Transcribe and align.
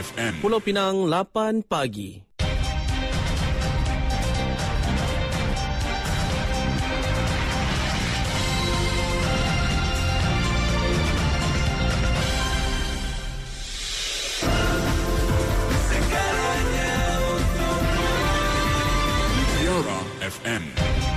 FM. 0.00 0.40
Pulau 0.40 0.64
Pinang 0.64 1.04
8 1.04 1.60
pagi. 1.68 2.24
FM. 20.30 21.09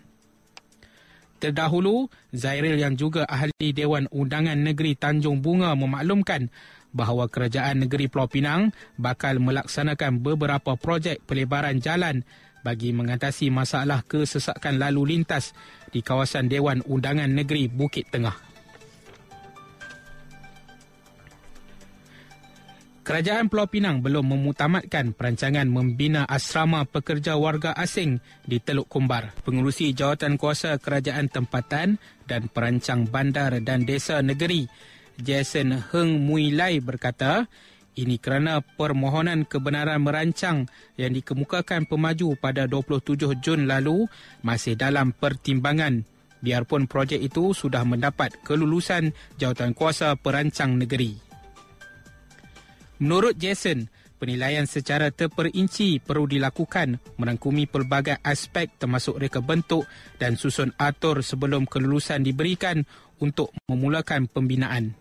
Terdahulu, 1.40 2.12
Zairil 2.36 2.76
yang 2.76 3.00
juga 3.00 3.24
ahli 3.24 3.72
Dewan 3.72 4.12
Undangan 4.12 4.60
Negeri 4.60 5.00
Tanjung 5.00 5.40
Bunga 5.40 5.72
memaklumkan 5.72 6.52
bahawa 6.92 7.32
Kerajaan 7.32 7.88
Negeri 7.88 8.12
Pulau 8.12 8.28
Pinang 8.28 8.76
bakal 9.00 9.40
melaksanakan 9.40 10.20
beberapa 10.20 10.76
projek 10.76 11.24
pelebaran 11.24 11.80
jalan 11.80 12.28
bagi 12.60 12.92
mengatasi 12.92 13.48
masalah 13.56 14.04
kesesakan 14.04 14.84
lalu 14.84 15.16
lintas 15.16 15.56
di 15.96 16.04
kawasan 16.04 16.52
Dewan 16.52 16.84
Undangan 16.84 17.32
Negeri 17.32 17.72
Bukit 17.72 18.12
Tengah. 18.12 18.49
Kerajaan 23.10 23.50
Pulau 23.50 23.66
Pinang 23.66 24.06
belum 24.06 24.38
memutamatkan 24.38 25.18
perancangan 25.18 25.66
membina 25.66 26.30
asrama 26.30 26.86
pekerja 26.86 27.42
warga 27.42 27.74
asing 27.74 28.22
di 28.46 28.62
Teluk 28.62 28.86
Kumbar. 28.86 29.34
Pengurusi 29.42 29.98
Jawatan 29.98 30.38
Kuasa 30.38 30.78
Kerajaan 30.78 31.26
Tempatan 31.26 31.98
dan 32.30 32.54
Perancang 32.54 33.10
Bandar 33.10 33.66
dan 33.66 33.82
Desa 33.82 34.22
Negeri, 34.22 34.70
Jason 35.18 35.90
Heng 35.90 36.22
Mui 36.22 36.54
Lai 36.54 36.78
berkata, 36.86 37.50
ini 37.98 38.22
kerana 38.22 38.62
permohonan 38.62 39.50
kebenaran 39.50 40.06
merancang 40.06 40.70
yang 40.94 41.10
dikemukakan 41.10 41.90
pemaju 41.90 42.38
pada 42.38 42.70
27 42.70 43.42
Jun 43.42 43.66
lalu 43.66 44.06
masih 44.46 44.78
dalam 44.78 45.18
pertimbangan 45.18 46.06
biarpun 46.46 46.86
projek 46.86 47.26
itu 47.26 47.58
sudah 47.58 47.82
mendapat 47.90 48.38
kelulusan 48.46 49.18
Jawatan 49.42 49.74
Kuasa 49.74 50.14
Perancang 50.14 50.78
Negeri. 50.78 51.29
Menurut 53.00 53.40
Jason, 53.40 53.88
penilaian 54.20 54.68
secara 54.68 55.08
terperinci 55.08 56.04
perlu 56.04 56.28
dilakukan 56.28 57.00
merangkumi 57.16 57.64
pelbagai 57.72 58.20
aspek 58.20 58.68
termasuk 58.76 59.24
reka 59.24 59.40
bentuk 59.40 59.88
dan 60.20 60.36
susun 60.36 60.76
atur 60.76 61.24
sebelum 61.24 61.64
kelulusan 61.64 62.28
diberikan 62.28 62.84
untuk 63.24 63.56
memulakan 63.72 64.28
pembinaan. 64.28 65.00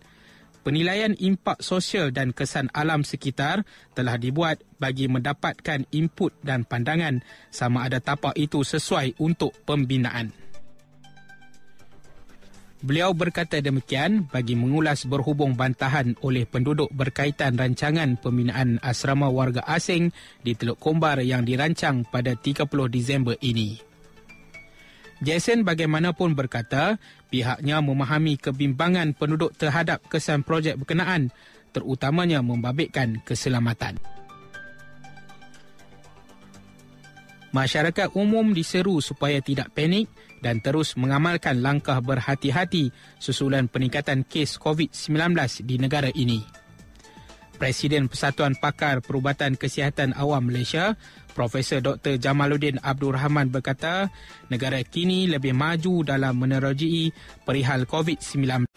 Penilaian 0.62 1.14
impak 1.18 1.58
sosial 1.58 2.14
dan 2.14 2.30
kesan 2.30 2.70
alam 2.70 3.02
sekitar 3.02 3.66
telah 3.98 4.14
dibuat 4.14 4.62
bagi 4.78 5.10
mendapatkan 5.10 5.86
input 5.90 6.34
dan 6.44 6.62
pandangan 6.62 7.18
sama 7.50 7.90
ada 7.90 7.98
tapak 7.98 8.38
itu 8.38 8.62
sesuai 8.62 9.18
untuk 9.18 9.54
pembinaan. 9.66 10.47
Beliau 12.78 13.10
berkata 13.10 13.58
demikian 13.58 14.30
bagi 14.30 14.54
mengulas 14.54 15.02
berhubung 15.02 15.58
bantahan 15.58 16.14
oleh 16.22 16.46
penduduk 16.46 16.86
berkaitan 16.94 17.58
rancangan 17.58 18.14
pembinaan 18.14 18.78
asrama 18.86 19.26
warga 19.26 19.66
asing 19.66 20.14
di 20.46 20.54
Teluk 20.54 20.78
Kombar 20.78 21.18
yang 21.26 21.42
dirancang 21.42 22.06
pada 22.06 22.38
30 22.38 22.70
Disember 22.86 23.34
ini. 23.42 23.82
Jason 25.18 25.66
bagaimanapun 25.66 26.38
berkata 26.38 27.02
pihaknya 27.26 27.82
memahami 27.82 28.38
kebimbangan 28.38 29.10
penduduk 29.18 29.58
terhadap 29.58 29.98
kesan 30.06 30.46
projek 30.46 30.78
berkenaan 30.78 31.34
terutamanya 31.74 32.46
membabitkan 32.46 33.18
keselamatan. 33.26 33.98
Masyarakat 37.48 38.12
umum 38.12 38.52
diseru 38.52 39.00
supaya 39.00 39.40
tidak 39.40 39.72
panik 39.72 40.12
dan 40.44 40.60
terus 40.60 40.94
mengamalkan 41.00 41.64
langkah 41.64 41.96
berhati-hati 42.04 42.92
susulan 43.16 43.66
peningkatan 43.72 44.28
kes 44.28 44.60
COVID-19 44.60 45.64
di 45.64 45.76
negara 45.80 46.12
ini. 46.12 46.57
Presiden 47.58 48.06
Persatuan 48.06 48.54
Pakar 48.54 49.02
Perubatan 49.02 49.58
Kesihatan 49.58 50.14
Awam 50.14 50.46
Malaysia, 50.46 50.94
Profesor 51.34 51.82
Dr. 51.82 52.16
Jamaluddin 52.16 52.78
Abdul 52.78 53.18
Rahman 53.18 53.50
berkata, 53.50 54.14
negara 54.46 54.78
kini 54.86 55.26
lebih 55.26 55.52
maju 55.58 56.06
dalam 56.06 56.38
menerojui 56.38 57.10
perihal 57.42 57.84
COVID-19 57.90 58.70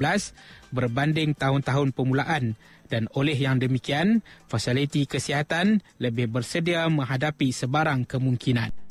berbanding 0.73 1.37
tahun-tahun 1.37 1.93
permulaan 1.93 2.57
dan 2.91 3.07
oleh 3.15 3.37
yang 3.39 3.61
demikian, 3.61 4.19
fasiliti 4.51 5.07
kesihatan 5.07 5.79
lebih 6.01 6.27
bersedia 6.27 6.89
menghadapi 6.91 7.55
sebarang 7.55 8.03
kemungkinan. 8.03 8.81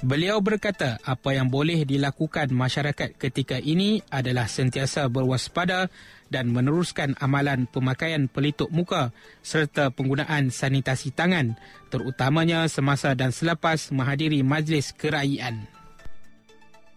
Beliau 0.00 0.40
berkata 0.40 0.96
apa 1.04 1.36
yang 1.36 1.52
boleh 1.52 1.84
dilakukan 1.84 2.48
masyarakat 2.56 3.20
ketika 3.20 3.60
ini 3.60 4.00
adalah 4.08 4.48
sentiasa 4.48 5.12
berwaspada 5.12 5.92
dan 6.30 6.54
meneruskan 6.54 7.18
amalan 7.18 7.66
pemakaian 7.66 8.30
pelitup 8.30 8.70
muka 8.70 9.10
serta 9.42 9.90
penggunaan 9.90 10.54
sanitasi 10.54 11.10
tangan 11.10 11.58
terutamanya 11.90 12.70
semasa 12.70 13.12
dan 13.18 13.34
selepas 13.34 13.90
menghadiri 13.90 14.46
majlis 14.46 14.94
kerajaan. 14.94 15.66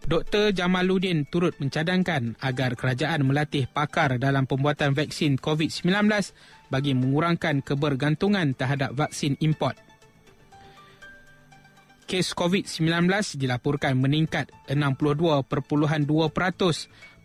Dr. 0.03 0.51
Jamaluddin 0.51 1.23
turut 1.23 1.55
mencadangkan 1.63 2.35
agar 2.43 2.75
kerajaan 2.75 3.23
melatih 3.23 3.71
pakar 3.71 4.19
dalam 4.19 4.43
pembuatan 4.43 4.91
vaksin 4.91 5.39
COVID-19 5.39 6.11
bagi 6.67 6.91
mengurangkan 6.91 7.63
kebergantungan 7.63 8.51
terhadap 8.51 8.91
vaksin 8.99 9.39
import. 9.39 9.79
Kes 12.03 12.35
COVID-19 12.35 13.07
dilaporkan 13.39 13.95
meningkat 13.95 14.51
62.2% 14.67 15.47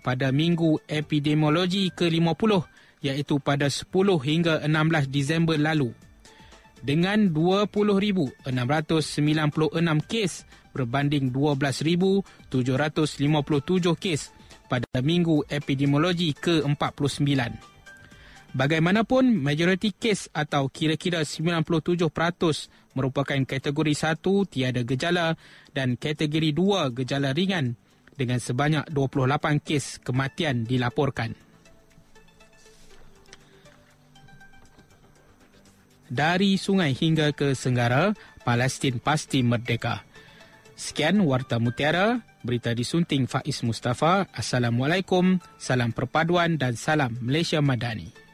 pada 0.02 0.30
minggu 0.30 0.78
epidemiologi 0.86 1.90
ke-50 1.92 2.62
iaitu 3.02 3.38
pada 3.38 3.70
10 3.70 3.86
hingga 4.22 4.66
16 4.66 5.06
Disember 5.10 5.58
lalu. 5.58 5.94
Dengan 6.78 7.34
20,696 7.34 8.54
kes 10.06 10.46
berbanding 10.70 11.34
12,757 11.34 13.98
kes 13.98 14.30
pada 14.70 14.86
minggu 15.02 15.42
epidemiologi 15.50 16.38
ke-49. 16.38 17.50
Bagaimanapun, 18.48 19.44
majoriti 19.44 19.92
kes 19.92 20.32
atau 20.32 20.72
kira-kira 20.72 21.20
97% 21.26 22.08
merupakan 22.96 23.36
kategori 23.44 23.92
1 23.92 24.24
tiada 24.48 24.80
gejala 24.86 25.36
dan 25.76 26.00
kategori 26.00 26.56
2 26.56 26.96
gejala 26.96 27.36
ringan 27.36 27.76
dengan 28.18 28.42
sebanyak 28.42 28.90
28 28.90 29.62
kes 29.62 30.02
kematian 30.02 30.66
dilaporkan. 30.66 31.48
dari 36.08 36.56
sungai 36.56 36.96
hingga 36.96 37.36
ke 37.36 37.52
Senggara, 37.52 38.16
Palestin 38.42 38.98
pasti 38.98 39.44
merdeka. 39.44 40.02
Sekian 40.74 41.20
Warta 41.20 41.60
Mutiara, 41.60 42.24
berita 42.40 42.72
disunting 42.72 43.28
Faiz 43.28 43.60
Mustafa. 43.60 44.26
Assalamualaikum, 44.32 45.36
salam 45.60 45.92
perpaduan 45.92 46.56
dan 46.56 46.74
salam 46.74 47.14
Malaysia 47.20 47.60
Madani. 47.60 48.27